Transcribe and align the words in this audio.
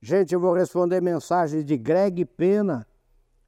Gente, 0.00 0.32
eu 0.32 0.38
vou 0.38 0.52
responder 0.52 1.02
mensagens 1.02 1.64
de 1.64 1.76
Greg 1.76 2.24
Pena, 2.24 2.86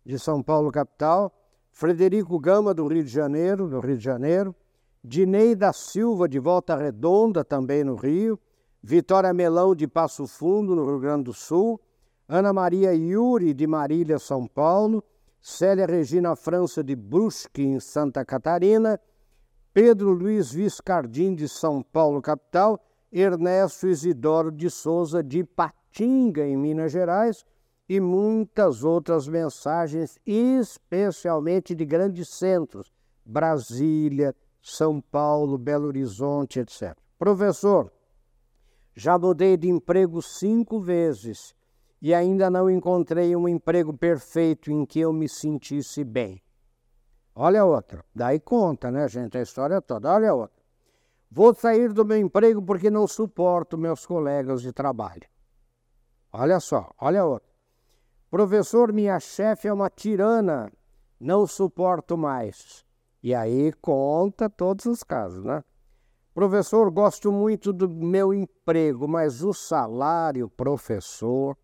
de 0.05 0.19
São 0.19 0.43
Paulo, 0.43 0.73
capital, 0.73 1.33
Frederico 1.71 2.41
Gama, 2.41 2.75
do 2.75 2.89
Rio 2.89 3.05
de 3.05 3.11
Janeiro, 3.11 3.69
do 3.69 3.79
Rio 3.79 3.97
de 3.97 4.03
Janeiro, 4.03 4.55
Dinei 5.03 5.55
da 5.55 5.73
Silva, 5.73 6.29
de 6.29 6.41
Volta 6.41 6.75
Redonda, 6.75 7.45
também 7.45 7.85
no 7.85 7.95
Rio, 7.95 8.39
Vitória 8.83 9.33
Melão, 9.33 9.77
de 9.77 9.87
Passo 9.87 10.27
Fundo, 10.27 10.75
no 10.75 10.85
Rio 10.85 10.99
Grande 10.99 11.25
do 11.25 11.33
Sul, 11.33 11.81
Ana 12.29 12.53
Maria 12.53 12.93
Yuri, 12.93 13.55
de 13.55 13.67
Marília, 13.67 14.19
São 14.19 14.45
Paulo, 14.45 15.05
Célia 15.41 15.87
Regina 15.87 16.35
França, 16.35 16.83
de 16.83 16.97
Brusque, 16.97 17.63
em 17.63 17.79
Santa 17.79 18.25
Catarina, 18.25 19.01
Pedro 19.73 20.11
Luiz 20.11 20.51
Viscardim, 20.51 21.33
de 21.33 21.49
São 21.49 21.81
Paulo, 21.81 22.21
capital, 22.21 22.85
Ernesto 23.13 23.87
Isidoro 23.87 24.51
de 24.51 24.69
Souza, 24.69 25.23
de 25.23 25.45
Patinga, 25.91 26.47
em 26.47 26.57
Minas 26.57 26.93
Gerais, 26.93 27.45
e 27.89 27.99
muitas 27.99 28.85
outras 28.85 29.27
mensagens, 29.27 30.19
especialmente 30.25 31.75
de 31.75 31.85
grandes 31.85 32.29
centros, 32.29 32.93
Brasília, 33.25 34.35
São 34.63 35.01
Paulo, 35.01 35.59
Belo 35.59 35.89
Horizonte, 35.89 36.61
etc. 36.61 36.97
Professor, 37.19 37.93
já 38.95 39.19
mudei 39.19 39.57
de 39.57 39.69
emprego 39.69 40.23
cinco 40.23 40.81
vezes 40.81 41.55
e 42.01 42.15
ainda 42.15 42.49
não 42.49 42.71
encontrei 42.71 43.35
um 43.35 43.49
emprego 43.49 43.93
perfeito 43.93 44.71
em 44.71 44.87
que 44.87 45.01
eu 45.01 45.13
me 45.13 45.29
sentisse 45.29 46.05
bem. 46.05 46.41
Olha 47.35 47.65
outra. 47.65 48.05
Daí 48.15 48.39
conta, 48.39 48.91
né, 48.91 49.09
gente, 49.09 49.37
a 49.37 49.43
história 49.43 49.81
toda. 49.83 50.13
Olha 50.13 50.33
outra. 50.33 50.61
Vou 51.31 51.55
sair 51.55 51.93
do 51.93 52.05
meu 52.05 52.19
emprego 52.19 52.63
porque 52.63 52.91
não 52.91 53.07
suporto 53.07 53.77
meus 53.77 54.07
colegas 54.07 54.63
de 54.63 54.73
trabalho. 54.73 55.29
Olha 56.33 56.61
só, 56.61 56.91
olha 56.99 57.25
outra. 57.25 57.51
Professor, 58.31 58.93
minha 58.93 59.19
chefe 59.19 59.67
é 59.67 59.73
uma 59.73 59.91
tirana. 59.91 60.71
Não 61.19 61.47
suporto 61.47 62.17
mais. 62.17 62.85
E 63.23 63.35
aí 63.35 63.73
conta 63.83 64.49
todos 64.49 64.87
os 64.87 65.03
casos, 65.03 65.45
né? 65.45 65.63
Professor, 66.33 66.91
gosto 66.91 67.33
muito 67.33 67.73
do 67.73 67.89
meu 67.89 68.33
emprego, 68.33 69.09
mas 69.09 69.43
o 69.43 69.53
salário, 69.53 70.49
professor, 70.49 71.59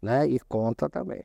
né? 0.00 0.26
E 0.26 0.38
conta 0.38 0.88
também. 0.88 1.24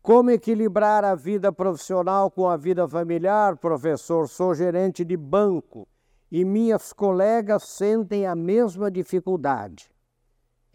Como 0.00 0.30
equilibrar 0.30 1.04
a 1.04 1.16
vida 1.16 1.52
profissional 1.52 2.30
com 2.30 2.48
a 2.48 2.56
vida 2.56 2.88
familiar, 2.88 3.56
professor? 3.56 4.28
Sou 4.28 4.54
gerente 4.54 5.04
de 5.04 5.16
banco 5.16 5.88
e 6.30 6.44
minhas 6.44 6.92
colegas 6.92 7.64
sentem 7.64 8.24
a 8.24 8.36
mesma 8.36 8.88
dificuldade. 8.88 9.90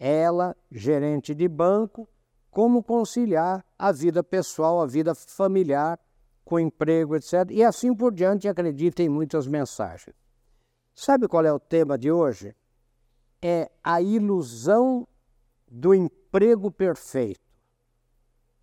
Ela, 0.04 0.56
gerente 0.68 1.32
de 1.32 1.46
banco, 1.46 2.08
como 2.50 2.82
conciliar 2.82 3.64
a 3.78 3.92
vida 3.92 4.20
pessoal, 4.24 4.80
a 4.80 4.86
vida 4.86 5.14
familiar, 5.14 5.96
com 6.44 6.58
emprego, 6.58 7.14
etc. 7.14 7.48
E 7.50 7.62
assim 7.62 7.94
por 7.94 8.12
diante, 8.12 8.48
acredita 8.48 9.00
em 9.00 9.08
muitas 9.08 9.46
mensagens. 9.46 10.16
Sabe 10.92 11.28
qual 11.28 11.44
é 11.44 11.52
o 11.52 11.60
tema 11.60 11.96
de 11.96 12.10
hoje? 12.10 12.52
É 13.40 13.70
a 13.80 14.02
ilusão 14.02 15.06
do 15.70 15.94
emprego 15.94 16.68
perfeito. 16.68 17.40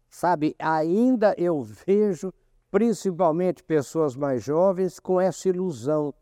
Sabe, 0.09 0.57
ainda 0.59 1.33
eu 1.37 1.63
vejo, 1.63 2.33
principalmente 2.69 3.63
pessoas 3.63 4.13
mais 4.13 4.43
jovens, 4.43 4.99
com 4.99 5.21
essa 5.21 5.47
ilusão 5.47 6.13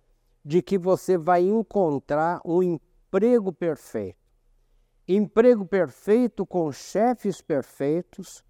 de 0.45 0.61
que 0.61 0.77
você 0.77 1.17
vai 1.17 1.41
encontrar 1.41 2.39
um 2.45 2.61
emprego 2.61 3.51
perfeito. 3.51 4.16
Emprego 5.07 5.65
perfeito 5.65 6.45
com 6.45 6.69
chefes 6.69 7.41
perfeitos, 7.41 8.43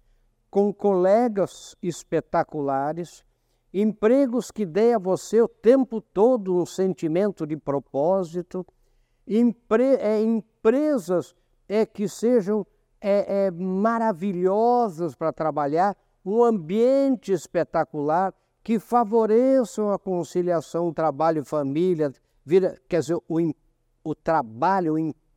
com 0.50 0.72
colegas 0.74 1.76
espetaculares, 1.80 3.24
empregos 3.72 4.50
que 4.50 4.66
dê 4.66 4.94
a 4.94 4.98
você 4.98 5.40
o 5.40 5.46
tempo 5.46 6.00
todo 6.00 6.60
um 6.60 6.66
sentimento 6.66 7.46
de 7.46 7.56
propósito, 7.56 8.66
empre 9.24 9.94
é, 10.00 10.20
empresas 10.20 11.32
é, 11.68 11.86
que 11.86 12.08
sejam 12.08 12.66
é, 13.00 13.46
é, 13.46 13.50
maravilhosas 13.52 15.14
para 15.14 15.32
trabalhar, 15.32 15.96
um 16.24 16.42
ambiente 16.42 17.30
espetacular 17.30 18.34
que 18.64 18.80
favoreçam 18.80 19.92
a 19.92 19.98
conciliação 19.98 20.92
trabalho-família, 20.92 22.12
quer 22.88 22.98
dizer, 22.98 23.16
o, 23.28 23.54
o 24.02 24.14
trabalho, 24.14 24.94
o 24.94 24.98
emprego 24.98 25.27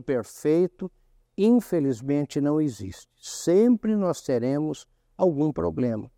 perfeito, 0.00 0.90
infelizmente 1.36 2.40
não 2.40 2.60
existe. 2.60 3.08
Sempre 3.16 3.96
nós 3.96 4.20
teremos 4.20 4.86
algum 5.16 5.52
problema. 5.52 6.10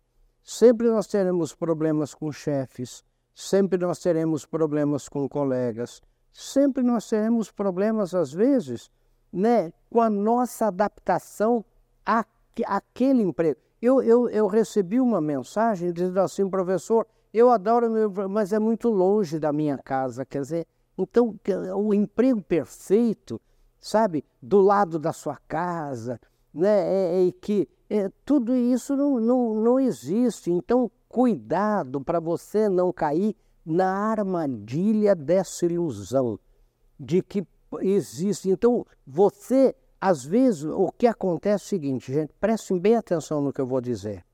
Sempre 0.43 0.87
nós 0.87 1.07
teremos 1.07 1.53
problemas 1.53 2.13
com 2.13 2.31
chefes, 2.31 3.03
sempre 3.35 3.77
nós 3.77 3.99
teremos 3.99 4.45
problemas 4.45 5.09
com 5.09 5.27
colegas, 5.27 6.01
sempre 6.31 6.81
nós 6.81 7.09
teremos 7.09 7.51
problemas, 7.51 8.15
às 8.15 8.31
vezes, 8.31 8.89
né, 9.31 9.73
com 9.89 9.99
a 9.99 10.09
nossa 10.09 10.67
adaptação 10.67 11.65
àquele 12.05 13.23
emprego. 13.23 13.59
Eu, 13.81 14.01
eu, 14.01 14.29
eu 14.29 14.47
recebi 14.47 14.99
uma 14.99 15.19
mensagem 15.19 15.91
dizendo 15.91 16.19
assim, 16.19 16.49
professor, 16.49 17.05
eu 17.33 17.51
adoro 17.51 17.91
meu, 17.91 18.09
mas 18.29 18.53
é 18.53 18.59
muito 18.59 18.89
longe 18.89 19.37
da 19.39 19.51
minha 19.51 19.77
casa. 19.77 20.25
Quer 20.25 20.41
dizer, 20.41 20.67
então 20.97 21.39
o 21.75 21.93
emprego 21.93 22.41
perfeito, 22.41 23.39
sabe, 23.79 24.23
do 24.41 24.61
lado 24.61 24.97
da 24.97 25.13
sua 25.13 25.37
casa, 25.47 26.19
né, 26.53 26.69
é, 26.69 27.27
é 27.27 27.31
que 27.31 27.67
é, 27.89 28.09
tudo 28.25 28.55
isso 28.55 28.95
não, 28.95 29.19
não, 29.19 29.53
não 29.55 29.79
existe. 29.79 30.51
Então, 30.51 30.91
cuidado 31.07 32.01
para 32.01 32.19
você 32.19 32.67
não 32.67 32.91
cair 32.91 33.35
na 33.65 34.11
armadilha 34.11 35.15
dessa 35.15 35.65
ilusão 35.65 36.39
de 36.99 37.21
que 37.21 37.45
existe. 37.81 38.49
Então, 38.49 38.85
você, 39.05 39.75
às 39.99 40.25
vezes, 40.25 40.63
o 40.63 40.91
que 40.97 41.07
acontece 41.07 41.63
é 41.63 41.65
o 41.65 41.69
seguinte, 41.69 42.13
gente, 42.13 42.33
prestem 42.39 42.79
bem 42.79 42.95
atenção 42.95 43.41
no 43.41 43.53
que 43.53 43.61
eu 43.61 43.67
vou 43.67 43.81
dizer. 43.81 44.25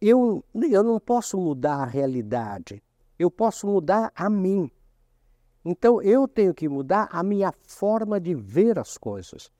Eu, 0.00 0.44
eu 0.54 0.82
não 0.82 1.00
posso 1.00 1.38
mudar 1.38 1.76
a 1.76 1.86
realidade, 1.86 2.82
eu 3.18 3.30
posso 3.30 3.66
mudar 3.66 4.12
a 4.14 4.28
mim. 4.28 4.70
Então, 5.64 6.02
eu 6.02 6.28
tenho 6.28 6.52
que 6.52 6.68
mudar 6.68 7.08
a 7.10 7.22
minha 7.22 7.52
forma 7.62 8.20
de 8.20 8.34
ver 8.34 8.78
as 8.78 8.98
coisas, 8.98 9.50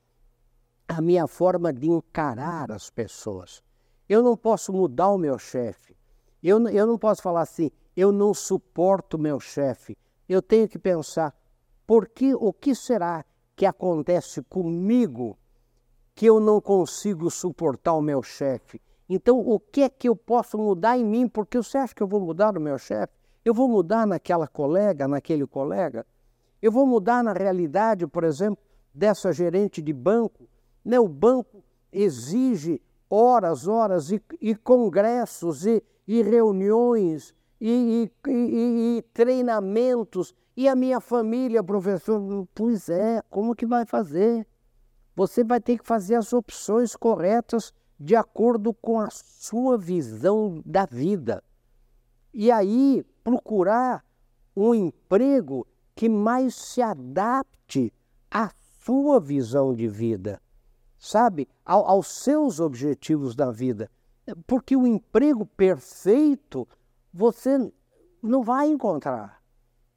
a 0.87 1.01
minha 1.01 1.25
forma 1.27 1.73
de 1.73 1.89
encarar 1.89 2.71
as 2.71 2.91
pessoas. 2.91 3.63
Eu 4.07 4.21
não 4.21 4.37
posso 4.37 4.71
mudar 4.71 5.09
o 5.09 5.17
meu 5.17 5.39
chefe. 5.39 5.97
Eu, 6.43 6.67
eu 6.69 6.85
não 6.85 6.97
posso 6.97 7.23
falar 7.23 7.41
assim, 7.41 7.71
eu 7.97 8.11
não 8.11 8.35
suporto 8.35 9.17
o 9.17 9.19
meu 9.19 9.39
chefe. 9.39 9.97
Eu 10.29 10.43
tenho 10.43 10.67
que 10.67 10.77
pensar, 10.77 11.35
porque 11.87 12.35
o 12.35 12.53
que 12.53 12.75
será 12.75 13.25
que 13.55 13.65
acontece 13.65 14.43
comigo 14.43 15.37
que 16.13 16.27
eu 16.27 16.39
não 16.39 16.61
consigo 16.61 17.31
suportar 17.31 17.93
o 17.93 18.01
meu 18.01 18.21
chefe? 18.21 18.79
Então, 19.09 19.39
o 19.39 19.59
que 19.59 19.81
é 19.81 19.89
que 19.89 20.07
eu 20.07 20.15
posso 20.15 20.55
mudar 20.57 20.97
em 20.97 21.05
mim? 21.05 21.27
Porque 21.27 21.57
você 21.57 21.79
acha 21.79 21.95
que 21.95 22.03
eu 22.03 22.07
vou 22.07 22.19
mudar 22.19 22.55
o 22.55 22.61
meu 22.61 22.77
chefe? 22.77 23.13
Eu 23.45 23.53
vou 23.53 23.69
mudar 23.69 24.07
naquela 24.07 24.47
colega, 24.47 25.07
naquele 25.07 25.45
colega? 25.45 26.03
Eu 26.59 26.71
vou 26.71 26.87
mudar 26.87 27.23
na 27.23 27.31
realidade, 27.31 28.07
por 28.07 28.23
exemplo, 28.23 28.57
dessa 28.91 29.31
gerente 29.31 29.83
de 29.83 29.93
banco? 29.93 30.49
Né? 30.83 30.99
O 30.99 31.07
banco 31.07 31.63
exige 31.91 32.81
horas, 33.07 33.67
horas 33.67 34.09
e, 34.09 34.19
e 34.41 34.55
congressos 34.55 35.63
e, 35.63 35.83
e 36.07 36.23
reuniões 36.23 37.35
e, 37.61 38.11
e, 38.27 39.03
treinamentos 39.13 40.33
e 40.57 40.67
a 40.67 40.75
minha 40.75 40.99
família, 40.99 41.63
professor, 41.63 42.47
pois 42.55 42.89
é, 42.89 43.21
como 43.29 43.55
que 43.55 43.67
vai 43.67 43.85
fazer? 43.85 44.47
Você 45.15 45.43
vai 45.43 45.61
ter 45.61 45.77
que 45.77 45.85
fazer 45.85 46.15
as 46.15 46.33
opções 46.33 46.95
corretas 46.95 47.71
de 47.99 48.15
acordo 48.15 48.73
com 48.73 48.99
a 48.99 49.09
sua 49.11 49.77
visão 49.77 50.63
da 50.65 50.87
vida. 50.87 51.43
E 52.37 52.51
aí 52.51 53.01
procurar 53.23 54.03
um 54.53 54.75
emprego 54.75 55.65
que 55.95 56.09
mais 56.09 56.53
se 56.53 56.81
adapte 56.81 57.93
à 58.29 58.51
sua 58.83 59.21
visão 59.21 59.73
de 59.73 59.87
vida, 59.87 60.41
sabe? 60.99 61.47
Ao, 61.63 61.87
aos 61.87 62.07
seus 62.07 62.59
objetivos 62.59 63.37
da 63.37 63.51
vida. 63.51 63.89
Porque 64.45 64.75
o 64.75 64.85
emprego 64.85 65.45
perfeito 65.45 66.67
você 67.13 67.71
não 68.21 68.43
vai 68.43 68.67
encontrar. 68.67 69.41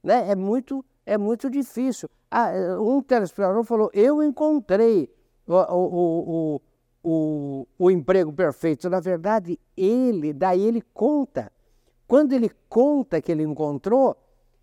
Né? 0.01 0.31
É, 0.31 0.37
muito, 0.37 0.85
é 1.05 1.19
muito 1.19 1.51
difícil. 1.51 2.09
Ah, 2.31 2.53
um 2.81 3.03
telespectador 3.03 3.65
falou: 3.65 3.91
Eu 3.93 4.23
encontrei 4.23 5.13
o, 5.45 5.55
o, 5.55 6.55
o, 6.55 6.61
o, 7.03 7.67
o 7.77 7.91
emprego 7.91 8.33
perfeito. 8.33 8.89
Na 8.89 9.01
verdade, 9.01 9.59
ele, 9.77 10.33
daí 10.33 10.63
ele 10.63 10.83
conta. 10.95 11.51
Quando 12.09 12.33
ele 12.33 12.51
conta 12.71 13.21
que 13.21 13.31
ele 13.31 13.43
encontrou, 13.43 14.17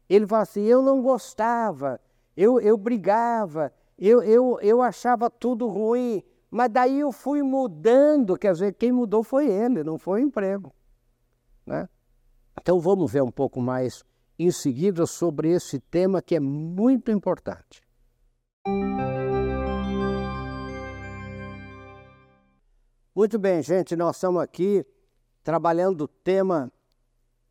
ele 0.10 0.26
fala 0.26 0.42
assim: 0.42 0.64
Eu 0.64 0.82
não 0.82 1.00
gostava, 1.00 2.02
eu, 2.36 2.60
eu 2.60 2.76
brigava, 2.76 3.72
eu, 4.00 4.24
eu, 4.24 4.60
eu 4.62 4.82
achava 4.82 5.30
tudo 5.30 5.68
ruim, 5.68 6.24
mas 6.50 6.72
daí 6.72 7.00
eu 7.00 7.12
fui 7.12 7.44
mudando, 7.44 8.36
quer 8.36 8.52
dizer, 8.52 8.74
quem 8.74 8.92
mudou 8.92 9.24
foi 9.24 9.48
ele, 9.48 9.84
não 9.84 10.00
foi 10.00 10.24
o 10.24 10.26
emprego. 10.26 10.74
Né? 11.64 11.88
Então 12.60 12.80
vamos 12.80 13.12
ver 13.12 13.22
um 13.22 13.32
pouco 13.32 13.62
mais 13.62 14.04
em 14.40 14.50
seguida 14.50 15.06
sobre 15.06 15.52
esse 15.52 15.80
tema 15.80 16.24
que 16.24 16.36
é 16.36 16.40
muito 16.40 17.12
importante. 17.12 17.84
Muito 23.16 23.38
bem, 23.38 23.62
gente, 23.62 23.96
nós 23.96 24.16
estamos 24.18 24.42
aqui 24.42 24.84
trabalhando 25.44 26.02
o 26.02 26.08
tema 26.08 26.72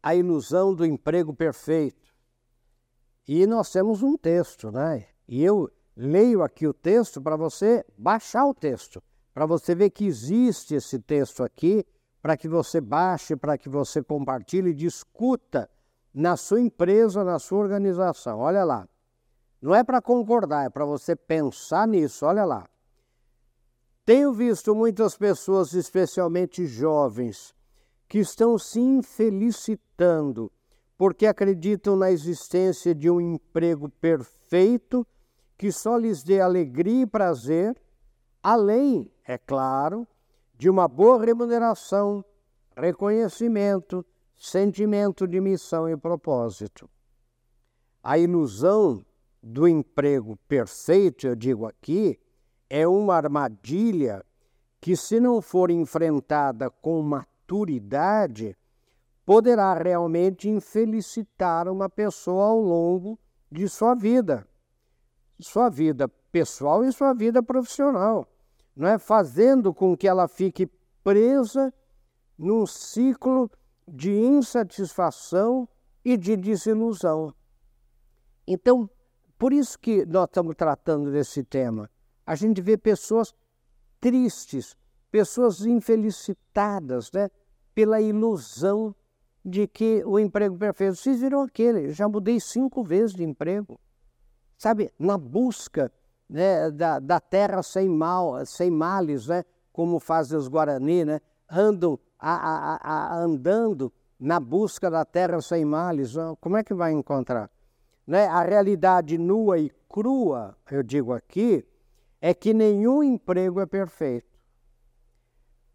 A 0.05 0.15
ilusão 0.15 0.75
do 0.75 0.85
emprego 0.85 1.33
perfeito. 1.33 2.13
E 3.27 3.47
nós 3.47 3.73
temos 3.73 4.03
um 4.03 4.19
texto, 4.19 4.71
né? 4.71 5.07
E 5.27 5.43
eu 5.43 5.71
leio 5.97 6.43
aqui 6.43 6.67
o 6.67 6.75
texto 6.75 7.23
para 7.23 7.37
você 7.37 7.83
baixar 7.97 8.45
o 8.45 8.53
texto, 8.53 9.03
para 9.33 9.47
você 9.47 9.75
ver 9.75 9.89
que 9.89 10.05
existe 10.05 10.75
esse 10.75 10.99
texto 10.99 11.43
aqui, 11.43 11.87
para 12.21 12.37
que 12.37 12.47
você 12.47 12.83
baixe, 12.83 13.35
para 13.35 13.57
que 13.57 13.67
você 13.67 14.03
compartilhe 14.03 14.73
e 14.73 14.75
discuta 14.75 15.71
na 16.13 16.37
sua 16.37 16.61
empresa, 16.61 17.25
na 17.25 17.39
sua 17.39 17.61
organização. 17.61 18.41
Olha 18.41 18.63
lá. 18.63 18.87
Não 19.59 19.75
é 19.75 19.83
para 19.83 20.03
concordar, 20.03 20.67
é 20.67 20.69
para 20.69 20.85
você 20.85 21.17
pensar 21.17 21.89
nisso. 21.89 22.27
Olha 22.27 22.45
lá. 22.45 22.69
Tenho 24.05 24.35
visto 24.35 24.75
muitas 24.75 25.17
pessoas, 25.17 25.73
especialmente 25.73 26.67
jovens, 26.67 27.55
que 28.15 28.21
estão 28.21 28.57
se 28.57 28.79
infelicitando 28.79 30.49
porque 30.97 31.27
acreditam 31.27 31.97
na 31.97 32.13
existência 32.13 32.95
de 32.95 33.11
um 33.11 33.21
emprego 33.21 33.89
perfeito 34.01 35.05
que 35.59 35.73
só 35.73 35.97
lhes 35.97 36.23
dê 36.23 36.41
alegria 36.41 37.03
e 37.03 37.07
prazer, 37.07 37.77
além, 38.41 39.11
é 39.27 39.37
claro, 39.37 40.07
de 40.57 40.71
uma 40.71 40.87
boa 40.87 41.25
remuneração, 41.25 42.25
reconhecimento, 42.77 44.07
sentimento 44.37 45.27
de 45.27 45.41
missão 45.41 45.89
e 45.89 45.97
propósito. 45.97 46.89
A 48.01 48.17
ilusão 48.17 49.05
do 49.43 49.67
emprego 49.67 50.39
perfeito, 50.47 51.27
eu 51.27 51.35
digo 51.35 51.67
aqui, 51.67 52.17
é 52.71 52.87
uma 52.87 53.17
armadilha 53.17 54.25
que, 54.81 54.97
se 54.97 55.19
não 55.19 55.43
for 55.43 55.69
enfrentada 55.69 56.71
com 56.71 57.01
maturidade, 57.45 58.57
poderá 59.25 59.75
realmente 59.75 60.49
infelicitar 60.49 61.69
uma 61.69 61.89
pessoa 61.89 62.47
ao 62.47 62.61
longo 62.61 63.19
de 63.51 63.69
sua 63.69 63.95
vida 63.95 64.47
sua 65.41 65.69
vida 65.69 66.09
pessoal 66.31 66.85
e 66.85 66.93
sua 66.93 67.13
vida 67.13 67.43
profissional, 67.43 68.27
não 68.75 68.89
é? 68.89 68.99
fazendo 68.99 69.75
com 69.75 69.97
que 69.97 70.07
ela 70.07 70.29
fique 70.29 70.71
presa 71.03 71.75
num 72.39 72.65
ciclo 72.65 73.51
de 73.87 74.13
insatisfação 74.13 75.69
e 76.05 76.17
de 76.17 76.37
desilusão. 76.37 77.35
Então, 78.47 78.89
por 79.37 79.53
isso 79.53 79.79
que 79.79 80.07
nós 80.07 80.27
estamos 80.27 80.55
tratando 80.55 81.11
desse 81.11 81.43
tema. 81.43 81.91
A 82.25 82.37
gente 82.37 82.63
vê 82.63 82.79
pessoas 82.79 83.35
tristes, 84.01 84.77
pessoas 85.15 85.65
infelicitadas, 85.65 87.13
né? 87.13 87.31
pela 87.73 88.01
ilusão 88.01 88.93
de 89.45 89.69
que 89.69 90.03
o 90.05 90.19
emprego 90.19 90.57
perfeito. 90.57 90.97
Vocês 90.97 91.21
viram 91.21 91.43
aquele, 91.43 91.93
já 91.93 92.09
mudei 92.09 92.41
cinco 92.41 92.83
vezes 92.83 93.15
de 93.15 93.23
emprego 93.23 93.79
sabe, 94.59 94.91
na 94.99 95.17
busca 95.17 95.93
né, 96.29 96.69
da, 96.71 96.99
da 96.99 97.21
terra 97.21 97.63
sem 97.63 97.89
mal, 97.89 98.45
sem 98.45 98.71
males, 98.71 99.29
né, 99.29 99.45
como 99.73 100.01
fazem 100.01 100.37
os 100.37 100.49
Guarani, 100.49 101.05
né, 101.05 101.21
andam 101.49 101.97
a, 102.19 102.35
a, 102.35 102.79
a, 102.83 103.19
andando 103.19 103.93
na 104.19 104.41
busca 104.41 104.91
da 104.91 105.05
terra 105.05 105.41
sem 105.41 105.65
males, 105.65 106.15
como 106.41 106.57
é 106.57 106.65
que 106.65 106.75
vai 106.75 106.93
encontrar? 106.93 107.49
Né? 108.05 108.27
A 108.27 108.43
realidade 108.43 109.17
nua 109.17 109.59
e 109.59 109.71
crua, 109.89 110.57
eu 110.71 110.83
digo 110.83 111.13
aqui, 111.13 111.65
é 112.21 112.33
que 112.33 112.53
nenhum 112.53 113.03
emprego 113.03 113.61
é 113.61 113.67
perfeito. 113.67 114.34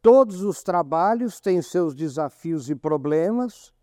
Todos 0.01 0.41
os 0.43 0.63
trabalhos 0.63 1.41
têm 1.41 1.61
seus 1.61 1.93
desafios 1.93 2.69
e 2.69 2.75
problemas. 2.75 3.73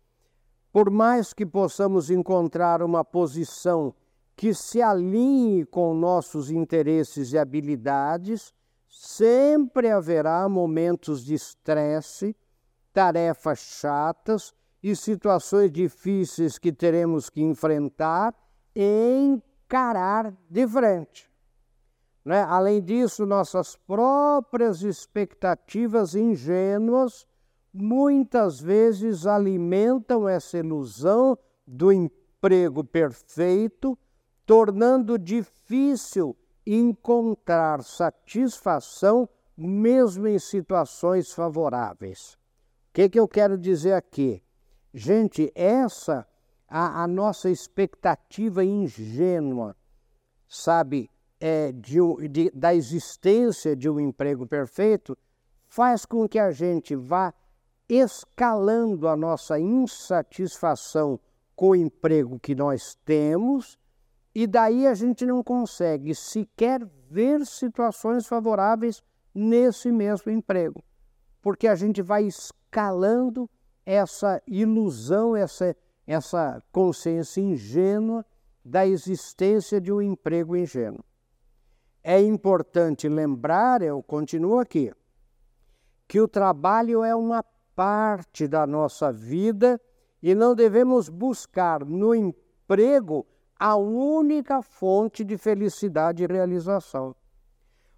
Por 0.71 0.89
mais 0.89 1.33
que 1.33 1.45
possamos 1.45 2.09
encontrar 2.09 2.81
uma 2.81 3.03
posição 3.03 3.93
que 4.35 4.53
se 4.53 4.81
alinhe 4.81 5.65
com 5.65 5.93
nossos 5.93 6.49
interesses 6.49 7.33
e 7.33 7.37
habilidades, 7.37 8.53
sempre 8.87 9.89
haverá 9.89 10.47
momentos 10.49 11.23
de 11.23 11.35
estresse, 11.35 12.35
tarefas 12.93 13.59
chatas 13.59 14.53
e 14.81 14.95
situações 14.95 15.71
difíceis 15.71 16.57
que 16.57 16.71
teremos 16.71 17.29
que 17.29 17.41
enfrentar 17.41 18.33
e 18.75 19.39
encarar 19.65 20.33
de 20.49 20.67
frente. 20.67 21.29
Né? 22.27 22.43
Além 22.43 22.81
disso, 22.81 23.25
nossas 23.25 23.77
próprias 23.77 24.81
expectativas 24.81 26.13
ingênuas 26.13 27.25
muitas 27.73 28.59
vezes 28.59 29.25
alimentam 29.25 30.27
essa 30.27 30.57
ilusão 30.57 31.37
do 31.65 31.89
emprego 31.89 32.83
perfeito 32.83 33.97
tornando 34.45 35.17
difícil 35.17 36.35
encontrar 36.65 37.81
satisfação 37.81 39.29
mesmo 39.55 40.27
em 40.27 40.37
situações 40.37 41.31
favoráveis. 41.31 42.33
O 42.89 42.93
que, 42.95 43.07
que 43.07 43.19
eu 43.21 43.27
quero 43.29 43.57
dizer 43.57 43.93
aqui? 43.93 44.43
Gente, 44.93 45.49
essa 45.55 46.27
a, 46.67 47.03
a 47.03 47.07
nossa 47.07 47.49
expectativa 47.49 48.65
ingênua, 48.65 49.77
sabe, 50.45 51.09
é, 51.39 51.71
de, 51.71 51.99
de, 52.29 52.51
da 52.51 52.73
existência 52.73 53.75
de 53.75 53.89
um 53.89 53.99
emprego 53.99 54.45
perfeito, 54.45 55.17
faz 55.67 56.05
com 56.05 56.27
que 56.27 56.39
a 56.39 56.51
gente 56.51 56.95
vá 56.95 57.33
escalando 57.89 59.07
a 59.07 59.15
nossa 59.15 59.59
insatisfação 59.59 61.19
com 61.55 61.69
o 61.69 61.75
emprego 61.75 62.39
que 62.39 62.53
nós 62.53 62.95
temos 63.05 63.77
e 64.35 64.45
daí 64.45 64.85
a 64.85 64.93
gente 64.93 65.25
não 65.25 65.43
consegue 65.43 66.13
sequer 66.13 66.85
ver 67.09 67.45
situações 67.45 68.27
favoráveis 68.27 69.01
nesse 69.33 69.91
mesmo 69.91 70.31
emprego, 70.31 70.83
porque 71.41 71.67
a 71.67 71.75
gente 71.75 72.01
vai 72.01 72.23
escalando 72.23 73.49
essa 73.85 74.41
ilusão, 74.45 75.35
essa, 75.35 75.75
essa 76.05 76.61
consciência 76.71 77.41
ingênua 77.41 78.25
da 78.63 78.85
existência 78.85 79.79
de 79.79 79.91
um 79.91 80.01
emprego 80.01 80.55
ingênuo. 80.55 81.03
É 82.09 82.21
importante 82.21 83.09
lembrar, 83.09 83.81
eu 83.81 84.01
continuo 84.01 84.59
aqui, 84.59 84.93
que 86.07 86.21
o 86.21 86.25
trabalho 86.25 87.03
é 87.03 87.13
uma 87.13 87.43
parte 87.75 88.47
da 88.47 88.65
nossa 88.65 89.11
vida 89.11 89.77
e 90.23 90.33
não 90.33 90.55
devemos 90.55 91.09
buscar 91.09 91.83
no 91.83 92.15
emprego 92.15 93.27
a 93.59 93.75
única 93.75 94.61
fonte 94.61 95.21
de 95.25 95.37
felicidade 95.37 96.23
e 96.23 96.27
realização. 96.27 97.13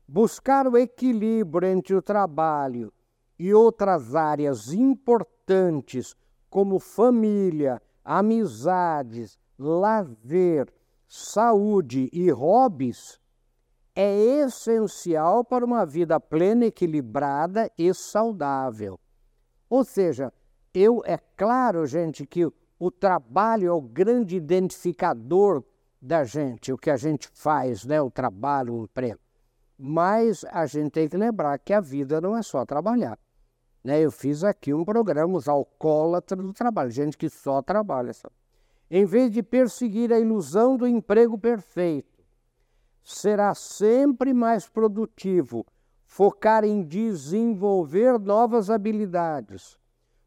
Buscar 0.07 0.67
o 0.67 0.75
equilíbrio 0.75 1.69
entre 1.69 1.93
o 1.93 2.01
trabalho 2.01 2.91
e 3.37 3.53
outras 3.53 4.15
áreas 4.15 4.73
importantes, 4.73 6.15
como 6.49 6.79
família, 6.79 7.79
amizades, 8.03 9.37
lazer, 9.55 10.67
saúde 11.07 12.09
e 12.11 12.31
hobbies, 12.31 13.18
é 13.95 14.41
essencial 14.43 15.43
para 15.43 15.65
uma 15.65 15.85
vida 15.85 16.19
plena, 16.19 16.65
equilibrada 16.65 17.71
e 17.77 17.93
saudável. 17.93 18.99
Ou 19.69 19.83
seja, 19.83 20.33
eu 20.73 21.01
é 21.05 21.17
claro, 21.35 21.85
gente, 21.85 22.25
que 22.25 22.49
o 22.79 22.91
trabalho 22.91 23.67
é 23.67 23.71
o 23.71 23.81
grande 23.81 24.37
identificador 24.37 25.63
da 26.01 26.23
gente, 26.23 26.71
o 26.71 26.77
que 26.77 26.89
a 26.89 26.95
gente 26.95 27.29
faz, 27.33 27.85
né? 27.85 28.01
o 28.01 28.09
trabalho, 28.09 28.73
o 28.73 28.83
emprego. 28.83 29.19
Mas 29.77 30.45
a 30.45 30.65
gente 30.65 30.91
tem 30.91 31.07
que 31.07 31.17
lembrar 31.17 31.57
que 31.59 31.73
a 31.73 31.81
vida 31.81 32.21
não 32.21 32.37
é 32.37 32.41
só 32.41 32.65
trabalhar. 32.65 33.17
Né? 33.83 34.01
Eu 34.01 34.11
fiz 34.11 34.43
aqui 34.43 34.73
um 34.73 34.83
programa, 34.83 35.37
os 35.37 35.47
alcoólatras 35.47 36.45
do 36.45 36.53
trabalho, 36.53 36.91
gente 36.91 37.17
que 37.17 37.29
só 37.29 37.61
trabalha. 37.61 38.11
Em 38.89 39.05
vez 39.05 39.31
de 39.31 39.43
perseguir 39.43 40.11
a 40.11 40.19
ilusão 40.19 40.75
do 40.75 40.87
emprego 40.87 41.37
perfeito, 41.37 42.18
será 43.03 43.53
sempre 43.53 44.33
mais 44.33 44.67
produtivo 44.67 45.65
focar 46.09 46.63
em 46.63 46.81
desenvolver 46.81 48.17
novas 48.19 48.71
habilidades, 48.71 49.77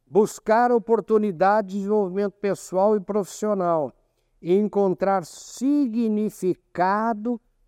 buscar 0.07 0.71
oportunidades 0.71 1.73
de 1.73 1.79
desenvolvimento 1.81 2.35
pessoal 2.35 2.97
e 2.97 3.01
profissional 3.01 3.93
e 4.41 4.55
encontrar 4.55 5.25
significado 5.27 6.71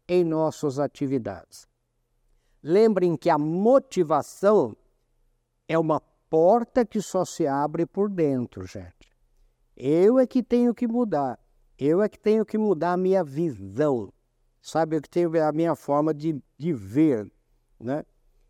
em 0.07 0.23
nossas 0.25 0.79
atividades. 0.79 1.67
Lembrem 2.63 3.17
que 3.17 3.29
a 3.29 3.37
motivação 3.37 4.77
é 5.69 5.77
uma 5.77 6.01
porta 6.31 6.87
que 6.87 7.03
só 7.03 7.25
se 7.25 7.49
abre 7.49 7.85
por 7.85 8.09
dentro, 8.09 8.65
gente. 8.65 9.13
Eu 9.77 10.21
é 10.21 10.27
que 10.27 10.41
tenho 10.41 10.73
que 10.73 10.87
mudar. 10.87 11.37
Eu 11.77 12.01
é 12.01 12.09
que 12.09 12.19
tenho 12.19 12.47
que 12.47 12.57
mudar 12.57 12.93
a 12.93 12.97
minha 12.97 13.25
visão. 13.25 14.13
Sabe, 14.65 14.99
que 14.99 15.11
tenho 15.11 15.31
a 15.47 15.53
minha 15.53 15.77
forma 15.77 16.15
de, 16.15 16.43
de 16.57 16.73
ver, 16.73 17.31
né? 17.79 18.03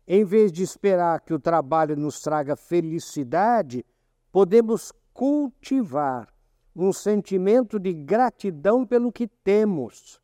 Em 0.07 0.23
vez 0.23 0.49
de 0.49 0.63
esperar 0.63 1.19
que 1.19 1.33
o 1.33 1.39
trabalho 1.39 1.93
nos 1.97 2.21
traga 2.21 2.55
felicidade, 2.55 3.85
podemos 4.31 4.93
cultivar 5.13 6.33
um 6.73 6.93
sentimento 6.93 7.77
de 7.77 7.91
gratidão 7.91 8.85
pelo 8.85 9.11
que 9.11 9.27
temos, 9.27 10.21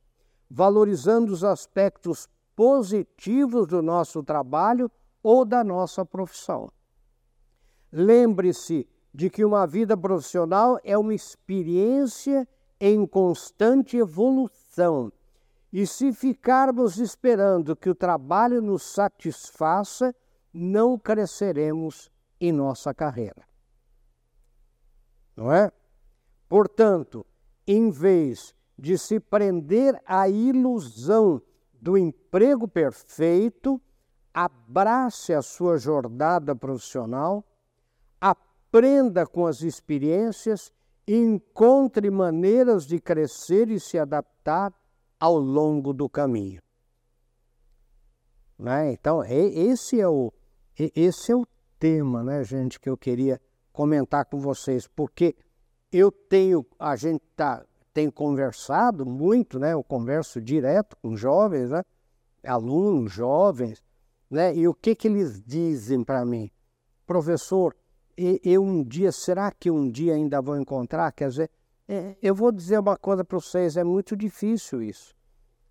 valorizando 0.50 1.34
os 1.34 1.44
aspectos 1.44 2.30
positivos 2.56 3.68
do 3.68 3.82
nosso 3.82 4.24
trabalho 4.24 4.90
ou 5.22 5.44
da 5.44 5.62
nossa 5.62 6.06
profissão. 6.06 6.72
Lembre-se 7.92 8.88
de 9.14 9.30
que 9.30 9.44
uma 9.44 9.68
vida 9.68 9.98
profissional 9.98 10.80
é 10.86 10.98
uma 10.98 11.14
experiência 11.14 12.48
em 12.80 13.06
constante 13.06 13.98
evolução. 13.98 15.12
E 15.72 15.88
se 15.88 16.12
ficarmos 16.12 16.98
esperando 16.98 17.76
que 17.76 17.90
o 17.90 17.96
trabalho 17.96 18.62
nos 18.62 18.84
satisfaça, 18.84 20.14
não 20.54 20.98
cresceremos 20.98 22.12
em 22.40 22.52
nossa 22.52 22.94
carreira. 22.94 23.44
Não 25.36 25.52
é? 25.52 25.72
Portanto, 26.50 27.26
em 27.66 27.90
vez 27.90 28.54
de 28.78 28.98
se 28.98 29.20
prender 29.20 30.02
à 30.06 30.28
ilusão 30.28 31.42
do 31.72 31.98
emprego 31.98 32.68
perfeito, 32.68 33.82
abrace 34.34 35.34
a 35.34 35.42
sua 35.42 35.78
jornada 35.78 36.56
profissional, 36.56 37.46
aprenda 38.20 39.26
com 39.26 39.46
as 39.46 39.62
experiências 39.62 40.74
encontre 41.08 42.10
maneiras 42.10 42.86
de 42.86 43.00
crescer 43.00 43.70
e 43.70 43.80
se 43.80 43.98
adaptar 43.98 44.74
ao 45.22 45.38
longo 45.38 45.94
do 45.94 46.10
caminho. 46.10 46.60
Né? 48.58 48.92
Então, 48.94 49.24
esse 49.24 50.02
é, 50.02 50.08
o, 50.08 50.34
esse 50.76 51.32
é 51.32 51.36
o 51.36 51.46
tema, 51.78 52.24
né, 52.24 52.44
gente, 52.44 52.80
que 52.80 52.90
eu 52.90 52.98
queria 52.98 53.40
comentar 53.72 54.26
com 54.26 54.40
vocês, 54.40 54.88
porque 54.88 55.36
eu 55.92 56.12
tenho, 56.12 56.66
a 56.80 56.96
gente 56.96 57.24
tá, 57.36 57.64
tem 57.94 58.10
conversado 58.10 59.06
muito, 59.06 59.60
né? 59.60 59.74
Eu 59.74 59.84
converso 59.84 60.42
direto 60.42 60.96
com 61.02 61.16
jovens, 61.16 61.70
né? 61.70 61.84
Alunos, 62.44 63.12
jovens, 63.12 63.84
né? 64.30 64.56
E 64.56 64.68
o 64.68 64.74
que 64.74 64.96
que 64.96 65.08
eles 65.08 65.42
dizem 65.42 66.04
para 66.04 66.26
mim? 66.26 66.50
Professor, 67.06 67.76
eu 68.18 68.64
um 68.64 68.84
dia, 68.84 69.12
será 69.12 69.52
que 69.52 69.70
um 69.70 69.90
dia 69.90 70.14
ainda 70.14 70.42
vou 70.42 70.58
encontrar? 70.58 71.12
Quer 71.12 71.30
dizer, 71.30 71.52
é, 71.94 72.16
eu 72.22 72.34
vou 72.34 72.54
dizer 72.54 72.80
uma 72.80 72.96
coisa 72.96 73.22
para 73.22 73.38
vocês, 73.38 73.76
é 73.76 73.84
muito 73.84 74.16
difícil 74.16 74.82
isso. 74.82 75.14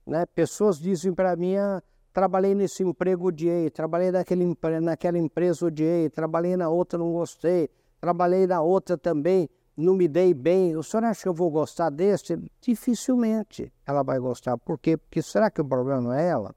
Né? 0.07 0.27
Pessoas 0.27 0.79
dizem 0.79 1.15
para 1.15 1.35
mim, 1.35 1.57
ah, 1.57 1.83
trabalhei 2.13 2.55
nesse 2.55 2.83
emprego, 2.83 3.29
odiei, 3.29 3.71
trabalhei 3.71 4.11
naquele, 4.11 4.55
naquela 4.83 5.17
empresa, 5.17 5.65
odiei, 5.65 6.11
trabalhei 6.11 6.59
na 6.59 6.69
outra, 6.69 6.99
não 6.99 7.11
gostei, 7.11 7.71
trabalhei 7.99 8.47
na 8.47 8.61
outra 8.61 8.99
também, 8.99 9.49
não 9.75 9.95
me 9.95 10.07
dei 10.07 10.35
bem. 10.35 10.77
O 10.77 10.83
senhor 10.83 11.05
acha 11.05 11.23
que 11.23 11.29
eu 11.29 11.33
vou 11.33 11.51
gostar 11.51 11.89
desse? 11.89 12.37
Dificilmente 12.61 13.73
ela 13.87 14.03
vai 14.03 14.19
gostar. 14.19 14.59
Por 14.59 14.79
quê? 14.79 14.99
Porque 14.99 15.23
será 15.23 15.51
que 15.51 15.63
o 15.63 15.65
problema 15.65 16.03
não 16.03 16.13
é 16.13 16.29
ela, 16.29 16.55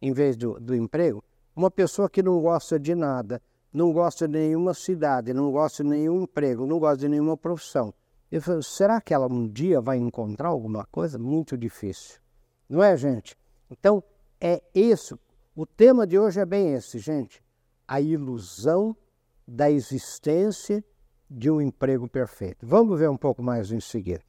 em 0.00 0.12
vez 0.12 0.36
do, 0.36 0.60
do 0.60 0.76
emprego? 0.76 1.24
Uma 1.56 1.72
pessoa 1.72 2.08
que 2.08 2.22
não 2.22 2.40
gosta 2.40 2.78
de 2.78 2.94
nada, 2.94 3.42
não 3.72 3.92
gosta 3.92 4.28
de 4.28 4.38
nenhuma 4.38 4.74
cidade, 4.74 5.34
não 5.34 5.50
gosta 5.50 5.82
de 5.82 5.90
nenhum 5.90 6.22
emprego, 6.22 6.68
não 6.68 6.78
gosta 6.78 6.98
de 6.98 7.08
nenhuma 7.08 7.36
profissão. 7.36 7.92
Eu 8.30 8.40
falo, 8.40 8.62
será 8.62 9.00
que 9.00 9.12
ela 9.12 9.26
um 9.26 9.48
dia 9.48 9.80
vai 9.80 9.98
encontrar 9.98 10.50
alguma 10.50 10.86
coisa? 10.86 11.18
Muito 11.18 11.58
difícil. 11.58 12.20
Não 12.68 12.80
é, 12.80 12.96
gente? 12.96 13.36
Então, 13.68 14.04
é 14.40 14.62
isso. 14.72 15.18
O 15.56 15.66
tema 15.66 16.06
de 16.06 16.16
hoje 16.16 16.38
é 16.38 16.46
bem 16.46 16.72
esse, 16.74 17.00
gente. 17.00 17.42
A 17.88 18.00
ilusão 18.00 18.96
da 19.44 19.68
existência 19.68 20.84
de 21.28 21.50
um 21.50 21.60
emprego 21.60 22.08
perfeito. 22.08 22.64
Vamos 22.64 23.00
ver 23.00 23.10
um 23.10 23.16
pouco 23.16 23.42
mais 23.42 23.72
em 23.72 23.80
seguida. 23.80 24.22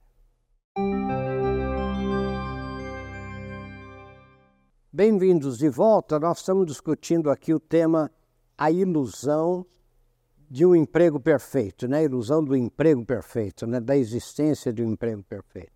Bem-vindos 4.91 5.59
de 5.59 5.69
volta. 5.69 6.19
Nós 6.19 6.39
estamos 6.39 6.65
discutindo 6.65 7.29
aqui 7.29 7.53
o 7.53 7.59
tema 7.59 8.11
a 8.57 8.71
ilusão 8.71 9.63
de 10.51 10.65
um 10.65 10.75
emprego 10.75 11.17
perfeito, 11.17 11.87
né? 11.87 11.99
A 11.99 12.03
ilusão 12.03 12.43
do 12.43 12.53
emprego 12.57 13.05
perfeito, 13.05 13.65
né? 13.65 13.79
Da 13.79 13.95
existência 13.95 14.73
de 14.73 14.83
um 14.83 14.91
emprego 14.91 15.23
perfeito. 15.23 15.71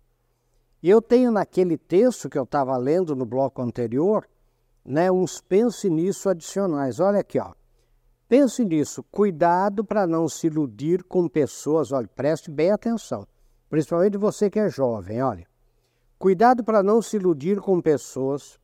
E 0.82 0.90
eu 0.90 1.00
tenho 1.00 1.30
naquele 1.32 1.78
texto 1.78 2.28
que 2.28 2.38
eu 2.38 2.42
estava 2.42 2.76
lendo 2.76 3.16
no 3.16 3.24
bloco 3.24 3.62
anterior, 3.62 4.28
né, 4.84 5.10
uns 5.10 5.40
pense 5.40 5.88
nisso 5.88 6.28
adicionais. 6.28 7.00
Olha 7.00 7.20
aqui, 7.20 7.38
ó. 7.38 7.54
Pense 8.28 8.66
nisso, 8.66 9.02
cuidado 9.04 9.82
para 9.82 10.06
não 10.06 10.28
se 10.28 10.48
iludir 10.48 11.02
com 11.04 11.26
pessoas, 11.26 11.90
olha, 11.90 12.06
preste 12.06 12.50
bem 12.50 12.70
atenção, 12.70 13.26
principalmente 13.70 14.18
você 14.18 14.50
que 14.50 14.58
é 14.58 14.68
jovem, 14.68 15.22
olha. 15.22 15.46
Cuidado 16.18 16.62
para 16.62 16.82
não 16.82 17.00
se 17.00 17.16
iludir 17.16 17.60
com 17.60 17.80
pessoas 17.80 18.58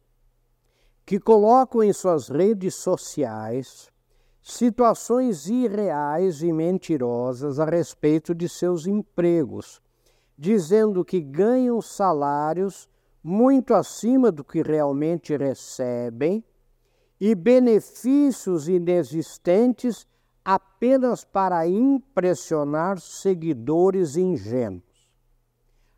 que 1.06 1.18
colocam 1.18 1.82
em 1.82 1.92
suas 1.92 2.28
redes 2.28 2.74
sociais 2.74 3.91
situações 4.42 5.46
irreais 5.46 6.42
e 6.42 6.52
mentirosas 6.52 7.60
a 7.60 7.64
respeito 7.64 8.34
de 8.34 8.48
seus 8.48 8.86
empregos, 8.86 9.80
dizendo 10.36 11.04
que 11.04 11.20
ganham 11.20 11.80
salários 11.80 12.88
muito 13.22 13.72
acima 13.72 14.32
do 14.32 14.42
que 14.42 14.60
realmente 14.60 15.36
recebem 15.36 16.44
e 17.20 17.36
benefícios 17.36 18.68
inexistentes 18.68 20.08
apenas 20.44 21.24
para 21.24 21.68
impressionar 21.68 22.98
seguidores 22.98 24.16
ingênuos. 24.16 24.82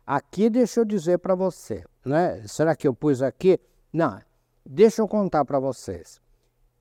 Aqui 0.05 0.51
deixa 0.51 0.81
eu 0.81 0.85
dizer 0.85 1.17
para 1.17 1.33
você, 1.33 1.83
né? 2.05 2.43
Será 2.47 2.75
que 2.75 2.87
eu 2.87 2.93
pus 2.93 3.23
aqui? 3.23 3.59
Não, 3.91 4.21
deixa 4.63 5.01
eu 5.01 5.07
contar 5.07 5.43
para 5.45 5.59
vocês. 5.59 6.21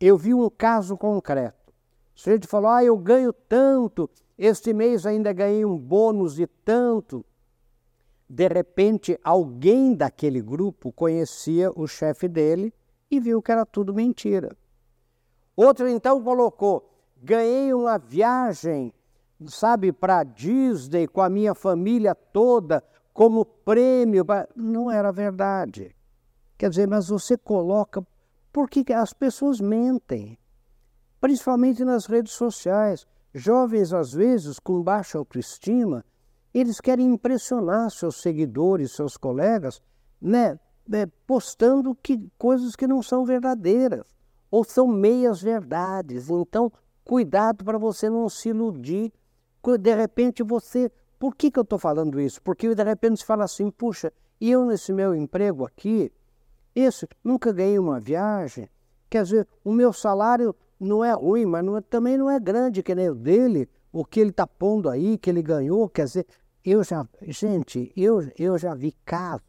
Eu 0.07 0.19
vi 0.19 0.35
um 0.35 0.51
caso 0.51 0.99
concreto. 0.99 1.73
O 2.15 2.21
sujeito 2.21 2.47
falou: 2.47 2.69
Ah, 2.69 2.85
eu 2.85 2.95
ganho 2.95 3.33
tanto, 3.33 4.11
este 4.37 4.75
mês 4.75 5.07
ainda 5.07 5.33
ganhei 5.33 5.65
um 5.65 5.79
bônus 5.79 6.35
de 6.35 6.47
tanto. 6.47 7.25
De 8.29 8.47
repente, 8.47 9.19
alguém 9.25 9.95
daquele 9.95 10.43
grupo 10.43 10.93
conhecia 10.93 11.73
o 11.75 11.87
chefe 11.87 12.29
dele 12.29 12.71
e 13.11 13.19
viu 13.19 13.41
que 13.41 13.51
era 13.51 13.65
tudo 13.65 13.95
mentira. 13.95 14.55
Outro 15.57 15.89
então 15.89 16.23
colocou: 16.23 16.87
ganhei 17.23 17.73
uma 17.73 17.97
viagem, 17.97 18.93
sabe, 19.47 19.91
para 19.91 20.23
Disney 20.23 21.09
com 21.09 21.23
a 21.23 21.31
minha 21.31 21.55
família 21.55 22.15
toda 22.15 22.85
como 23.15 23.43
prêmio. 23.43 24.23
Não 24.55 24.91
era 24.91 25.11
verdade. 25.11 25.97
Quer 26.59 26.69
dizer, 26.69 26.87
mas 26.87 27.09
você 27.09 27.39
coloca. 27.39 28.07
Porque 28.55 28.85
as 28.93 29.13
pessoas 29.13 29.61
mentem, 29.61 30.39
principalmente 31.21 31.85
nas 31.85 32.07
redes 32.07 32.33
sociais. 32.35 33.05
Jovens, 33.35 33.93
às 33.93 34.13
vezes, 34.13 34.61
com 34.61 34.81
baixa 34.81 35.19
autoestima, 35.19 36.05
eles 36.55 36.81
querem 36.81 37.05
impressionar 37.05 37.91
seus 37.91 38.23
seguidores, 38.23 38.93
seus 38.93 39.17
colegas, 39.17 39.83
né? 40.21 40.57
é, 40.93 41.07
postando 41.27 41.97
que, 42.01 42.31
coisas 42.39 42.77
que 42.77 42.87
não 42.87 43.03
são 43.03 43.25
verdadeiras 43.25 44.07
ou 44.51 44.63
são 44.63 44.87
meias 44.87 45.43
verdades. 45.43 46.29
Então, 46.31 46.71
cuidado 47.05 47.65
para 47.65 47.77
você 47.77 48.09
não 48.09 48.29
se 48.29 48.51
iludir. 48.51 49.13
De 49.81 49.95
repente 49.95 50.45
você. 50.45 50.93
Por 51.19 51.35
que, 51.35 51.51
que 51.51 51.59
eu 51.59 51.65
estou 51.65 51.79
falando 51.79 52.21
isso? 52.21 52.41
Porque 52.43 52.73
de 52.73 52.85
repente 52.85 53.19
você 53.19 53.27
fala 53.27 53.45
assim: 53.45 53.71
puxa, 53.71 54.13
e 54.41 54.51
eu 54.51 54.65
nesse 54.65 54.93
meu 54.93 55.15
emprego 55.15 55.65
aqui, 55.65 56.13
esse, 56.75 57.07
nunca 57.23 57.53
ganhei 57.53 57.79
uma 57.79 58.01
viagem. 58.01 58.69
Quer 59.09 59.23
dizer, 59.23 59.49
o 59.63 59.73
meu 59.73 59.93
salário 59.93 60.55
não 60.79 61.05
é 61.05 61.13
ruim, 61.13 61.47
mas 61.47 61.65
não 61.65 61.77
é, 61.77 61.81
também 61.81 62.19
não 62.19 62.29
é 62.29 62.41
grande 62.41 62.83
que 62.83 62.95
nem 62.95 63.09
o 63.11 63.15
dele, 63.15 63.69
o 63.93 64.05
que 64.05 64.21
ele 64.21 64.31
está 64.31 64.47
pondo 64.47 64.89
aí, 64.89 65.17
que 65.17 65.31
ele 65.31 65.43
ganhou. 65.43 65.89
Quer 65.89 66.07
dizer, 66.07 66.27
eu 66.65 66.83
já. 66.83 67.07
Gente, 67.23 67.93
eu, 67.97 68.29
eu 68.39 68.59
já 68.59 68.75
vi 68.75 68.93
casos 69.05 69.47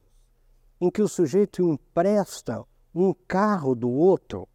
em 0.79 0.91
que 0.91 1.01
o 1.01 1.07
sujeito 1.07 1.63
empresta 1.63 2.63
um 2.93 3.13
carro 3.27 3.73
do 3.73 3.89
outro, 3.89 4.47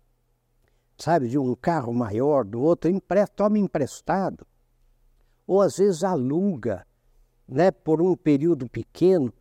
sabe, 0.97 1.29
de 1.29 1.39
um 1.39 1.55
carro 1.55 1.93
maior 1.93 2.45
do 2.45 2.61
outro, 2.61 2.91
empresta, 2.91 3.35
toma 3.37 3.59
emprestado, 3.59 4.47
ou 5.47 5.61
às 5.61 5.77
vezes 5.77 6.05
aluga, 6.05 6.87
né, 7.49 7.71
por 7.71 8.01
um 8.01 8.15
período 8.15 8.69
pequeno, 8.69 9.33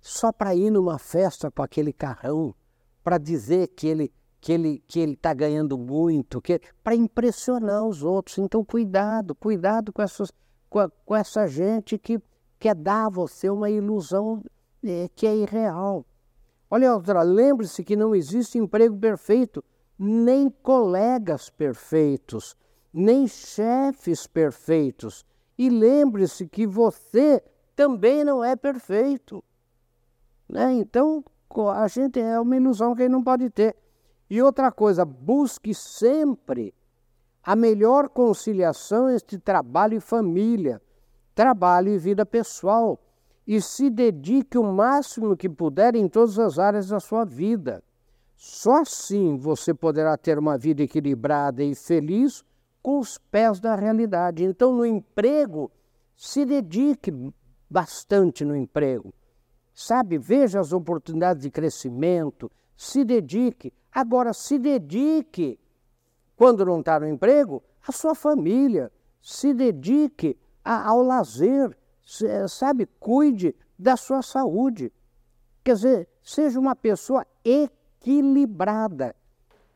só 0.00 0.30
para 0.30 0.54
ir 0.54 0.70
numa 0.70 0.98
festa 0.98 1.50
com 1.50 1.62
aquele 1.62 1.92
carrão, 1.92 2.54
para 3.06 3.18
dizer 3.18 3.68
que 3.68 3.86
ele 3.86 4.12
que 4.40 4.52
ele 4.52 4.82
que 4.84 4.98
ele 4.98 5.12
está 5.12 5.32
ganhando 5.32 5.78
muito, 5.78 6.42
que 6.42 6.60
para 6.82 6.96
impressionar 6.96 7.84
os 7.84 8.02
outros. 8.02 8.36
Então 8.38 8.64
cuidado, 8.64 9.32
cuidado 9.32 9.92
com 9.92 10.02
essas 10.02 10.32
com, 10.68 10.90
com 11.04 11.14
essa 11.14 11.46
gente 11.46 11.96
que 11.98 12.20
quer 12.58 12.74
dar 12.74 13.06
a 13.06 13.08
você 13.08 13.48
uma 13.48 13.70
ilusão 13.70 14.42
é, 14.84 15.08
que 15.14 15.24
é 15.24 15.36
irreal. 15.36 16.04
Olha 16.68 16.94
outra, 16.94 17.22
lembre-se 17.22 17.84
que 17.84 17.94
não 17.94 18.12
existe 18.12 18.58
emprego 18.58 18.98
perfeito, 18.98 19.62
nem 19.96 20.50
colegas 20.50 21.48
perfeitos, 21.48 22.56
nem 22.92 23.28
chefes 23.28 24.26
perfeitos. 24.26 25.24
E 25.56 25.70
lembre-se 25.70 26.48
que 26.48 26.66
você 26.66 27.40
também 27.76 28.24
não 28.24 28.42
é 28.42 28.56
perfeito. 28.56 29.44
Né? 30.48 30.72
Então, 30.74 31.24
a 31.72 31.88
gente 31.88 32.20
é 32.20 32.38
uma 32.38 32.56
ilusão 32.56 32.94
que 32.94 33.08
não 33.08 33.22
pode 33.22 33.48
ter. 33.50 33.76
E 34.28 34.42
outra 34.42 34.72
coisa, 34.72 35.04
busque 35.04 35.72
sempre 35.74 36.74
a 37.42 37.54
melhor 37.54 38.08
conciliação 38.08 39.08
entre 39.08 39.38
trabalho 39.38 39.96
e 39.96 40.00
família, 40.00 40.82
trabalho 41.34 41.90
e 41.90 41.98
vida 41.98 42.26
pessoal, 42.26 42.98
e 43.46 43.60
se 43.60 43.88
dedique 43.88 44.58
o 44.58 44.64
máximo 44.64 45.36
que 45.36 45.48
puder 45.48 45.94
em 45.94 46.08
todas 46.08 46.38
as 46.38 46.58
áreas 46.58 46.88
da 46.88 46.98
sua 46.98 47.24
vida. 47.24 47.82
Só 48.36 48.82
assim 48.82 49.36
você 49.36 49.72
poderá 49.72 50.16
ter 50.16 50.38
uma 50.38 50.58
vida 50.58 50.82
equilibrada 50.82 51.62
e 51.62 51.74
feliz 51.74 52.44
com 52.82 52.98
os 52.98 53.16
pés 53.18 53.60
da 53.60 53.76
realidade. 53.76 54.44
Então, 54.44 54.72
no 54.72 54.84
emprego, 54.84 55.70
se 56.16 56.44
dedique 56.44 57.12
bastante 57.70 58.44
no 58.44 58.56
emprego. 58.56 59.14
Sabe, 59.78 60.16
veja 60.16 60.58
as 60.58 60.72
oportunidades 60.72 61.42
de 61.42 61.50
crescimento, 61.50 62.50
se 62.74 63.04
dedique. 63.04 63.74
Agora, 63.92 64.32
se 64.32 64.58
dedique, 64.58 65.60
quando 66.34 66.64
não 66.64 66.80
está 66.80 66.98
no 66.98 67.06
emprego, 67.06 67.62
à 67.86 67.92
sua 67.92 68.14
família. 68.14 68.90
Se 69.20 69.52
dedique 69.52 70.34
a, 70.64 70.88
ao 70.88 71.02
lazer, 71.02 71.76
sabe, 72.48 72.86
cuide 72.98 73.54
da 73.78 73.98
sua 73.98 74.22
saúde. 74.22 74.90
Quer 75.62 75.74
dizer, 75.74 76.08
seja 76.22 76.58
uma 76.58 76.74
pessoa 76.74 77.26
equilibrada, 77.44 79.14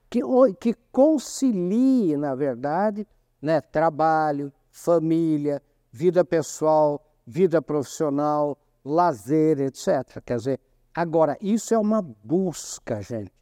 que, 0.09 0.21
que 0.59 0.73
concilie, 0.91 2.17
na 2.17 2.35
verdade, 2.35 3.07
né, 3.43 3.61
trabalho, 3.61 4.51
família, 4.71 5.63
vida 5.93 6.25
pessoal, 6.25 7.05
vida 7.27 7.61
profissional, 7.61 8.57
lazer, 8.85 9.61
etc. 9.61 10.21
Quer 10.25 10.37
dizer, 10.37 10.61
agora, 10.95 11.37
isso 11.41 11.75
é 11.75 11.79
uma 11.79 12.03
busca, 12.03 13.01
gente. 13.03 13.33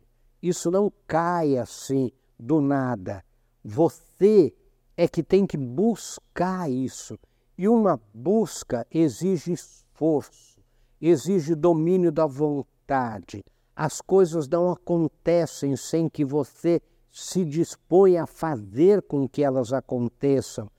Isso 0.43 0.71
não 0.71 0.93
cai 1.07 1.57
assim 1.57 2.11
do 2.39 2.61
nada. 2.61 3.25
Você 3.65 4.55
é 4.97 5.09
que 5.09 5.23
tem 5.23 5.47
que 5.47 5.57
buscar 5.57 6.71
isso. 6.71 7.19
E 7.57 7.69
uma 7.69 8.01
busca 8.15 8.87
exige 8.91 9.53
esforço, 9.53 10.61
exige 11.01 11.55
domínio 11.55 12.13
da 12.13 12.25
vontade. 12.25 13.45
As 13.75 14.01
coisas 14.01 14.49
não 14.49 14.71
acontecem 14.71 15.75
sem 15.77 16.09
que 16.09 16.25
você 16.25 16.81
se 17.11 17.45
disponha 17.45 18.25
a 18.25 18.27
fazer 18.27 19.03
com 19.03 19.29
que 19.29 19.43
elas 19.43 19.73
aconteçam 19.73 20.71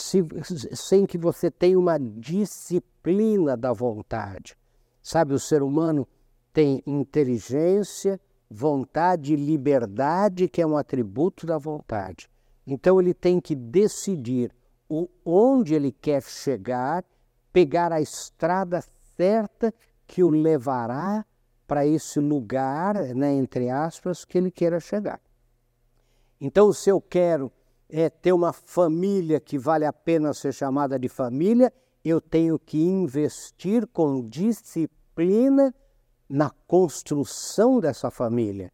se, 0.00 0.24
sem 0.74 1.06
que 1.06 1.18
você 1.18 1.50
tenha 1.50 1.78
uma 1.78 1.98
disciplina 1.98 3.56
da 3.56 3.72
vontade. 3.72 4.56
Sabe, 5.02 5.34
o 5.34 5.38
ser 5.38 5.62
humano 5.62 6.06
tem 6.52 6.82
inteligência, 6.86 8.20
vontade 8.50 9.34
e 9.34 9.36
liberdade, 9.36 10.48
que 10.48 10.62
é 10.62 10.66
um 10.66 10.76
atributo 10.76 11.46
da 11.46 11.58
vontade. 11.58 12.28
Então 12.66 13.00
ele 13.00 13.14
tem 13.14 13.40
que 13.40 13.54
decidir 13.54 14.50
o, 14.88 15.08
onde 15.24 15.74
ele 15.74 15.92
quer 15.92 16.22
chegar, 16.22 17.04
pegar 17.52 17.92
a 17.92 18.00
estrada 18.00 18.82
certa 19.16 19.72
que 20.06 20.22
o 20.22 20.30
levará 20.30 21.24
para 21.66 21.86
esse 21.86 22.20
lugar, 22.20 22.94
né, 23.14 23.34
entre 23.34 23.68
aspas, 23.70 24.24
que 24.24 24.38
ele 24.38 24.50
queira 24.50 24.78
chegar. 24.78 25.20
Então, 26.40 26.72
se 26.72 26.90
eu 26.90 27.00
quero 27.00 27.50
é, 27.88 28.10
ter 28.10 28.32
uma 28.32 28.52
família 28.52 29.40
que 29.40 29.58
vale 29.58 29.84
a 29.84 29.92
pena 29.92 30.34
ser 30.34 30.52
chamada 30.52 30.98
de 30.98 31.08
família, 31.08 31.72
eu 32.04 32.20
tenho 32.20 32.58
que 32.58 32.78
investir 32.78 33.86
com 33.88 34.28
disciplina 34.28 35.74
na 36.28 36.50
construção 36.66 37.80
dessa 37.80 38.10
família, 38.10 38.72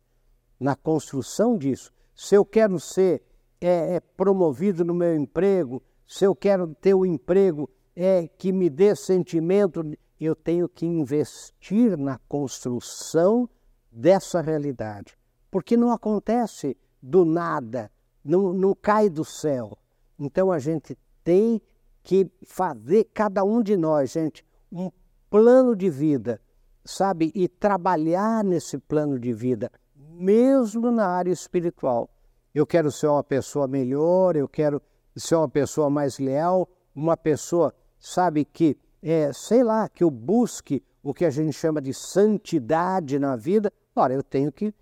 na 0.59 0.75
construção 0.75 1.57
disso. 1.57 1.93
Se 2.15 2.35
eu 2.35 2.45
quero 2.45 2.79
ser 2.79 3.23
é, 3.61 3.97
é, 3.97 4.01
promovido 4.01 4.85
no 4.85 4.95
meu 4.95 5.15
emprego, 5.15 5.83
se 6.07 6.25
eu 6.25 6.35
quero 6.35 6.75
ter 6.75 6.95
um 6.95 7.07
emprego 7.07 7.71
é, 7.95 8.29
que 8.39 8.53
me 8.53 8.69
dê 8.69 8.95
sentimento, 8.97 9.83
eu 10.21 10.35
tenho 10.35 10.69
que 10.69 10.87
investir 10.87 11.97
na 11.97 12.19
construção 12.29 13.49
dessa 13.91 14.41
realidade. 14.41 15.17
Porque 15.51 15.77
não 15.77 15.93
acontece 15.93 16.77
do 17.03 17.25
nada 17.25 17.91
não, 18.25 18.53
não 18.53 18.75
cai 18.75 19.09
do 19.09 19.25
céu. 19.25 19.77
Então 20.19 20.51
a 20.53 20.59
gente 20.59 20.97
tem 21.25 21.61
que 22.03 22.31
fazer, 22.45 23.05
cada 23.15 23.45
um 23.45 23.63
de 23.63 23.77
nós, 23.77 24.11
gente, 24.11 24.45
um 24.71 24.91
plano 25.31 25.75
de 25.77 25.89
vida, 25.89 26.41
sabe? 26.85 27.31
E 27.35 27.49
trabalhar 27.49 28.45
nesse 28.45 28.79
plano 28.79 29.19
de 29.19 29.33
vida, 29.33 29.71
mesmo 29.95 30.91
na 30.91 31.07
área 31.07 31.31
espiritual. 31.31 32.09
Eu 32.55 32.67
quero 32.67 32.91
ser 32.91 33.07
uma 33.07 33.25
pessoa 33.25 33.67
melhor, 33.67 34.37
eu 34.37 34.49
quero 34.49 34.83
ser 35.17 35.37
uma 35.37 35.49
pessoa 35.49 35.89
mais 35.89 36.19
leal, 36.19 36.69
uma 36.95 37.17
pessoa, 37.17 37.75
sabe, 37.99 38.45
que, 38.45 38.77
é, 39.03 39.33
sei 39.33 39.63
lá, 39.63 39.89
que 39.89 40.05
eu 40.05 40.11
busque 40.11 40.83
o 41.03 41.15
que 41.15 41.25
a 41.25 41.31
gente 41.31 41.53
chama 41.53 41.81
de 41.81 41.95
santidade 41.95 43.19
na 43.19 43.37
vida. 43.37 43.73
Ora, 43.95 44.15
eu 44.15 44.23
tenho 44.23 44.53
que 44.53 44.75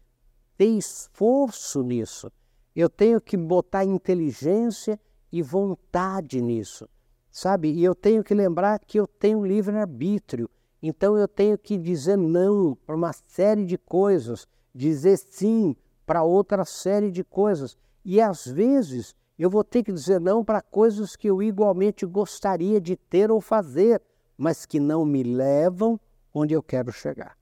ter 0.56 0.66
esforço 0.66 1.82
nisso. 1.82 2.30
Eu 2.74 2.88
tenho 2.88 3.20
que 3.20 3.36
botar 3.36 3.84
inteligência 3.84 4.98
e 5.32 5.42
vontade 5.42 6.40
nisso, 6.40 6.88
sabe? 7.30 7.70
E 7.70 7.84
eu 7.84 7.94
tenho 7.94 8.22
que 8.22 8.34
lembrar 8.34 8.78
que 8.80 8.98
eu 8.98 9.06
tenho 9.06 9.44
livre-arbítrio. 9.44 10.48
Então 10.82 11.16
eu 11.16 11.28
tenho 11.28 11.58
que 11.58 11.76
dizer 11.76 12.16
não 12.16 12.76
para 12.86 12.96
uma 12.96 13.12
série 13.12 13.64
de 13.64 13.76
coisas, 13.76 14.46
dizer 14.74 15.18
sim 15.18 15.76
para 16.06 16.22
outra 16.22 16.64
série 16.64 17.10
de 17.10 17.22
coisas. 17.22 17.76
E 18.04 18.20
às 18.20 18.46
vezes 18.46 19.14
eu 19.38 19.48
vou 19.48 19.64
ter 19.64 19.82
que 19.82 19.92
dizer 19.92 20.20
não 20.20 20.44
para 20.44 20.60
coisas 20.60 21.16
que 21.16 21.28
eu 21.28 21.42
igualmente 21.42 22.04
gostaria 22.04 22.80
de 22.80 22.96
ter 22.96 23.30
ou 23.30 23.40
fazer, 23.40 24.02
mas 24.36 24.66
que 24.66 24.78
não 24.80 25.04
me 25.04 25.22
levam 25.22 25.98
onde 26.32 26.54
eu 26.54 26.62
quero 26.62 26.92
chegar. 26.92 27.36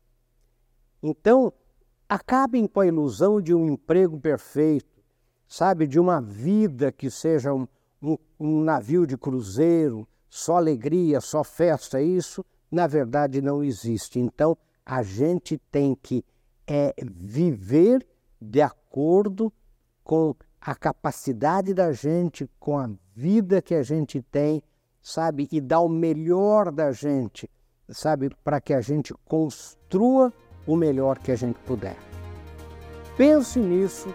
Então, 1.03 1.53
acabem 2.09 2.67
com 2.67 2.81
a 2.81 2.87
ilusão 2.87 3.41
de 3.41 3.55
um 3.55 3.69
emprego 3.69 4.19
perfeito, 4.19 4.98
sabe, 5.49 5.87
de 5.87 5.99
uma 5.99 6.21
vida 6.21 6.93
que 6.93 7.11
seja 7.11 7.55
um, 7.55 7.67
um, 8.03 8.19
um 8.39 8.61
navio 8.61 9.07
de 9.07 9.17
cruzeiro, 9.17 10.07
só 10.29 10.57
alegria, 10.57 11.21
só 11.21 11.43
festa, 11.43 12.01
isso 12.03 12.45
na 12.71 12.87
verdade 12.87 13.41
não 13.41 13.65
existe. 13.65 14.21
Então 14.21 14.57
a 14.85 15.03
gente 15.03 15.59
tem 15.71 15.95
que 15.95 16.25
é, 16.67 16.95
viver 17.03 18.07
de 18.41 18.61
acordo 18.61 19.53
com 20.05 20.35
a 20.61 20.75
capacidade 20.75 21.73
da 21.73 21.93
gente, 21.93 22.49
com 22.61 22.79
a 22.79 22.91
vida 23.15 23.63
que 23.63 23.75
a 23.75 23.83
gente 23.83 24.21
tem, 24.21 24.63
sabe, 25.01 25.49
e 25.51 25.61
dar 25.61 25.81
o 25.81 25.89
melhor 25.89 26.71
da 26.71 26.93
gente, 26.93 27.51
sabe, 27.89 28.31
para 28.45 28.61
que 28.61 28.75
a 28.75 28.81
gente 28.81 29.15
construa 29.25 30.33
o 30.67 30.77
melhor 30.77 31.19
que 31.19 31.33
a 31.33 31.37
gente 31.37 31.59
puder. 31.61 31.97
Pense 33.17 33.59
nisso 33.59 34.15